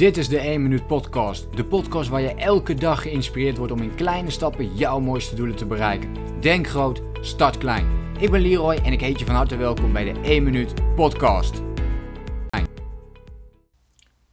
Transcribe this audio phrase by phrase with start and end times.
[0.00, 1.56] Dit is de 1 Minuut Podcast.
[1.56, 5.56] De podcast waar je elke dag geïnspireerd wordt om in kleine stappen jouw mooiste doelen
[5.56, 6.40] te bereiken.
[6.40, 8.14] Denk groot, start klein.
[8.18, 11.62] Ik ben Leroy en ik heet je van harte welkom bij de 1 Minuut Podcast.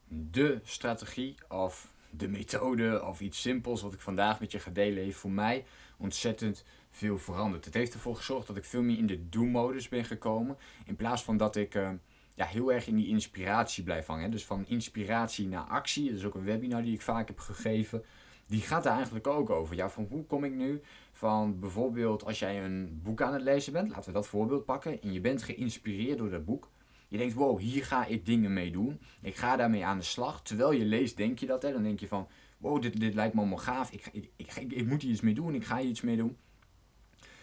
[0.08, 5.04] De strategie of de methode of iets simpels wat ik vandaag met je ga delen
[5.04, 5.66] heeft voor mij
[5.98, 7.66] ontzettend veel veranderd.
[7.66, 10.58] Het heeft ervoor gezorgd dat ik veel meer in de do-modus ben gekomen.
[10.86, 11.76] In plaats van dat ik...
[11.76, 11.90] Uh,
[12.38, 14.32] ja, heel erg in die inspiratie blijf hangen.
[14.32, 16.10] Dus van inspiratie naar actie.
[16.10, 18.04] Dat is ook een webinar die ik vaak heb gegeven.
[18.48, 19.76] Die gaat daar eigenlijk ook over.
[19.76, 20.82] Ja, van hoe kom ik nu
[21.12, 23.90] van bijvoorbeeld als jij een boek aan het lezen bent.
[23.90, 25.02] Laten we dat voorbeeld pakken.
[25.02, 26.70] En je bent geïnspireerd door dat boek.
[27.08, 29.00] Je denkt, wow, hier ga ik dingen mee doen.
[29.22, 30.42] Ik ga daarmee aan de slag.
[30.42, 31.62] Terwijl je leest, denk je dat.
[31.62, 31.72] Hè?
[31.72, 33.92] Dan denk je van, wow, dit, dit lijkt me allemaal gaaf.
[33.92, 35.56] Ik, ik, ik, ik, ik moet hier iets mee doen.
[35.56, 36.38] Ik ga hier iets mee doen.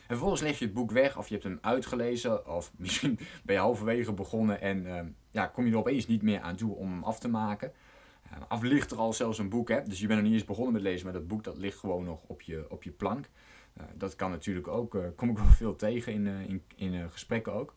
[0.06, 3.54] En vervolgens leg je het boek weg of je hebt hem uitgelezen of misschien ben
[3.54, 6.90] je halverwege begonnen en uh, ja, kom je er opeens niet meer aan toe om
[6.90, 7.72] hem af te maken.
[8.32, 9.82] Uh, af ligt er al zelfs een boek, hè?
[9.82, 12.05] dus je bent nog niet eens begonnen met lezen, maar dat boek dat ligt gewoon
[12.05, 13.28] nog op je, op je plank.
[13.78, 17.74] Uh, dat kan natuurlijk ook, kom ik wel veel tegen in, in, in gesprekken ook.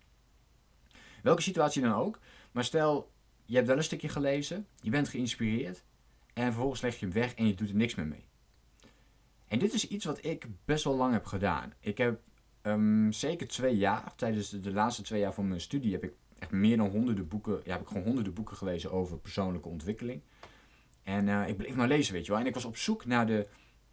[1.23, 2.19] Welke situatie dan ook,
[2.51, 3.11] maar stel
[3.45, 5.83] je hebt wel een stukje gelezen, je bent geïnspireerd
[6.33, 8.26] en vervolgens leg je hem weg en je doet er niks meer mee.
[9.47, 11.73] En dit is iets wat ik best wel lang heb gedaan.
[11.79, 12.19] Ik heb
[12.63, 16.51] um, zeker twee jaar, tijdens de, laatste twee jaar van mijn studie, heb ik echt
[16.51, 20.21] meer dan honderden boeken, ja, heb ik gewoon honderden boeken gelezen over persoonlijke ontwikkeling.
[21.03, 22.41] En uh, ik bleef maar lezen, weet je wel.
[22.41, 23.47] En ik was op zoek naar de,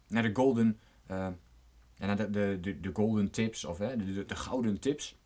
[0.07, 0.79] naar de golden,
[1.11, 1.27] uh,
[1.97, 5.17] naar de, de, de, de, golden tips, of hè, de, de, de gouden tips.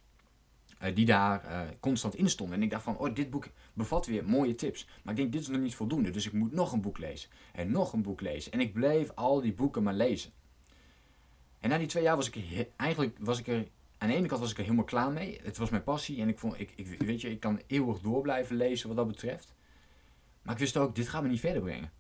[0.83, 2.55] Uh, die daar uh, constant in stonden.
[2.55, 4.88] En ik dacht van, oh, dit boek bevat weer mooie tips.
[5.03, 6.09] Maar ik denk, dit is nog niet voldoende.
[6.09, 7.30] Dus ik moet nog een boek lezen.
[7.53, 8.52] En nog een boek lezen.
[8.52, 10.31] En ik bleef al die boeken maar lezen.
[11.59, 14.41] En na die twee jaar was ik eigenlijk was ik er, aan de ene kant
[14.41, 15.39] was ik er helemaal klaar mee.
[15.44, 16.22] Het was mijn passie.
[16.22, 19.07] En ik vond, ik, ik, weet je, ik kan eeuwig door blijven lezen wat dat
[19.07, 19.53] betreft.
[20.41, 21.91] Maar ik wist ook, dit gaat me niet verder brengen.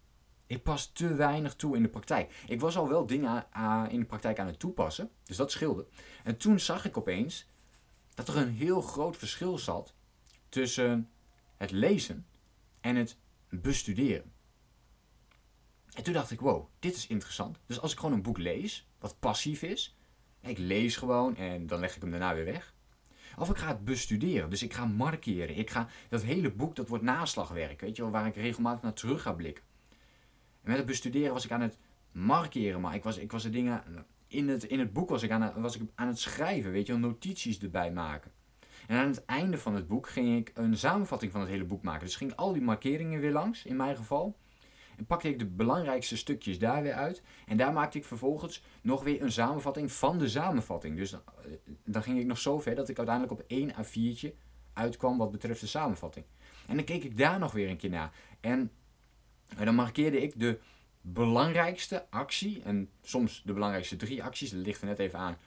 [0.47, 2.43] Ik pas te weinig toe in de praktijk.
[2.47, 3.45] Ik was al wel dingen
[3.89, 5.09] in de praktijk aan het toepassen.
[5.23, 5.87] Dus dat scheelde.
[6.23, 7.48] En toen zag ik opeens
[8.25, 9.93] dat er een heel groot verschil zat
[10.49, 11.09] tussen
[11.57, 12.25] het lezen
[12.81, 13.17] en het
[13.49, 14.31] bestuderen.
[15.93, 17.59] En toen dacht ik, wow, dit is interessant.
[17.65, 19.97] Dus als ik gewoon een boek lees, wat passief is,
[20.41, 22.73] ik lees gewoon en dan leg ik hem daarna weer weg.
[23.37, 25.57] Of ik ga het bestuderen, dus ik ga markeren.
[25.57, 28.93] Ik ga, dat hele boek, dat wordt naslagwerk, weet je wel, waar ik regelmatig naar
[28.93, 29.63] terug ga blikken.
[30.61, 31.77] En met het bestuderen was ik aan het
[32.11, 35.31] markeren, maar ik was, ik was de dingen in het, in het boek was ik,
[35.31, 38.31] aan, was ik aan het schrijven, weet je wel, notities erbij maken.
[38.87, 41.83] En aan het einde van het boek ging ik een samenvatting van het hele boek
[41.83, 42.05] maken.
[42.05, 44.37] Dus ging al die markeringen weer langs, in mijn geval.
[44.97, 47.23] En pakte ik de belangrijkste stukjes daar weer uit.
[47.45, 50.97] En daar maakte ik vervolgens nog weer een samenvatting van de samenvatting.
[50.97, 51.21] Dus dan,
[51.93, 54.33] eh, ging ik nog zo ver dat ik uiteindelijk op één A4'tje
[54.73, 56.25] uitkwam wat betreft de samenvatting.
[56.67, 58.11] En dan keek ik daar nog weer een keer naar.
[58.39, 58.71] En
[59.63, 60.59] dan markeerde ik de
[61.13, 65.37] belangrijkste actie, en soms de belangrijkste drie acties, dat ligt er net even aan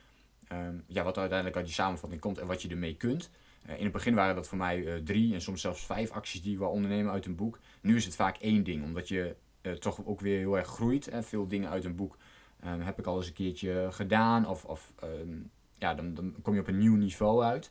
[0.49, 3.31] ehm, ja, wat uiteindelijk uit die samenvatting komt en wat je ermee kunt.
[3.67, 6.43] Uh, in het begin waren dat voor mij uh, drie en soms zelfs vijf acties
[6.43, 7.59] die wil ondernemen uit een boek.
[7.81, 11.11] Nu is het vaak één ding, omdat je uh, toch ook weer heel erg groeit.
[11.11, 11.23] Hè.
[11.23, 12.17] Veel dingen uit een boek
[12.65, 16.55] um, heb ik al eens een keertje gedaan, of, of um, ja, dan, dan kom
[16.55, 17.71] je op een nieuw niveau uit.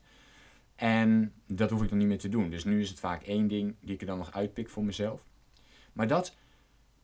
[0.76, 2.50] En dat hoef ik dan niet meer te doen.
[2.50, 5.26] Dus nu is het vaak één ding die ik er dan nog uitpik voor mezelf.
[5.94, 6.36] Maar dat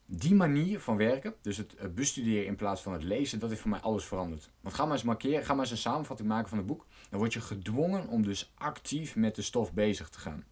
[0.09, 3.69] die manier van werken, dus het bestuderen in plaats van het lezen, dat heeft voor
[3.69, 4.51] mij alles veranderd.
[4.61, 6.85] Want ga maar eens markeren, ga maar eens een samenvatting maken van het boek.
[7.09, 10.45] Dan word je gedwongen om dus actief met de stof bezig te gaan.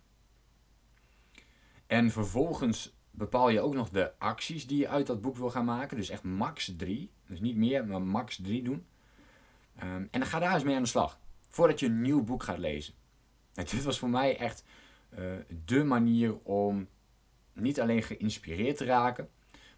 [1.88, 5.66] En vervolgens bepaal je ook nog de acties die je uit dat boek wil gaan
[5.66, 5.98] maken.
[5.98, 7.12] Dus echt max drie.
[7.28, 8.86] Dus niet meer, maar max drie doen.
[9.84, 11.20] Um, en dan ga daar eens mee aan de slag.
[11.50, 12.94] Voordat je een nieuw boek gaat lezen.
[13.54, 14.64] En dit was voor mij echt
[15.20, 15.34] uh,
[15.66, 16.88] de manier om
[17.54, 19.30] niet alleen geïnspireerd te raken,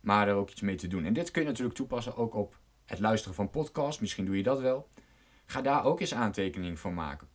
[0.02, 1.06] maar er ook iets mee te doen.
[1.06, 4.02] En dit kun je natuurlijk toepassen ook op het luisteren van podcasts.
[4.02, 4.90] Misschien doe je dat wel.
[5.46, 7.28] Ga daar ook eens aantekening van maken.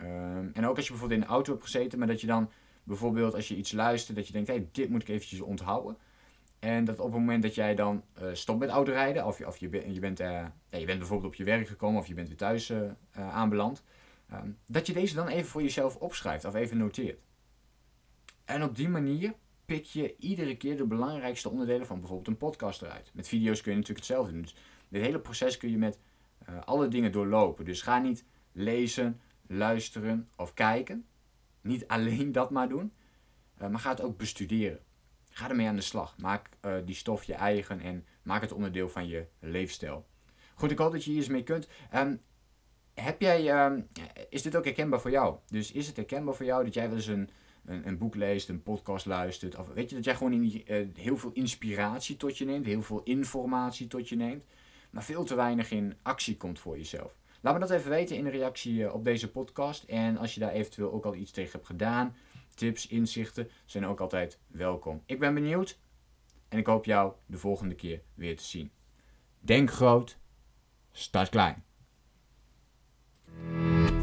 [0.00, 2.50] Um, en ook als je bijvoorbeeld in de auto hebt gezeten, maar dat je dan
[2.84, 5.96] bijvoorbeeld als je iets luistert, dat je denkt, hey, dit moet ik eventjes onthouden.
[6.58, 9.92] En dat op het moment dat jij dan uh, stopt met autorijden, of, of je,
[9.92, 12.70] je, bent, uh, je bent bijvoorbeeld op je werk gekomen, of je bent weer thuis
[12.70, 13.82] uh, aanbeland,
[14.32, 17.20] um, dat je deze dan even voor jezelf opschrijft, of even noteert.
[18.44, 19.34] En op die manier
[19.64, 23.10] pik je iedere keer de belangrijkste onderdelen van bijvoorbeeld een podcast eruit.
[23.14, 24.42] Met video's kun je natuurlijk hetzelfde doen.
[24.42, 24.56] Dus
[24.88, 25.98] dit hele proces kun je met
[26.48, 27.64] uh, alle dingen doorlopen.
[27.64, 31.06] Dus ga niet lezen, luisteren of kijken.
[31.60, 32.92] Niet alleen dat maar doen.
[33.62, 34.80] Uh, maar ga het ook bestuderen.
[35.30, 36.18] Ga ermee aan de slag.
[36.18, 40.06] Maak uh, die stof je eigen en maak het onderdeel van je leefstijl.
[40.54, 41.68] Goed, ik hoop dat je hier eens mee kunt.
[41.94, 42.20] Um,
[42.94, 43.88] heb jij, um,
[44.28, 45.36] is dit ook herkenbaar voor jou?
[45.46, 47.30] Dus is het herkenbaar voor jou dat jij wel eens een
[47.64, 49.56] een, een boek leest, een podcast luistert.
[49.56, 52.82] Of weet je, dat jij gewoon in, uh, heel veel inspiratie tot je neemt, heel
[52.82, 54.44] veel informatie tot je neemt.
[54.90, 57.16] Maar veel te weinig in actie komt voor jezelf.
[57.40, 59.82] Laat me dat even weten in de reactie op deze podcast.
[59.82, 62.16] En als je daar eventueel ook al iets tegen hebt gedaan,
[62.54, 65.02] tips, inzichten, zijn ook altijd welkom.
[65.06, 65.78] Ik ben benieuwd
[66.48, 68.70] en ik hoop jou de volgende keer weer te zien.
[69.40, 70.18] Denk groot,
[70.92, 71.64] start klein.